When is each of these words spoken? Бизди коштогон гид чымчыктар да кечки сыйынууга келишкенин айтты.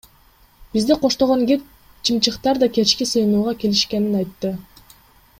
Бизди 0.73 0.93
коштогон 1.03 1.41
гид 1.49 1.61
чымчыктар 2.05 2.55
да 2.63 2.67
кечки 2.77 3.05
сыйынууга 3.11 3.53
келишкенин 3.65 4.13
айтты. 4.21 4.49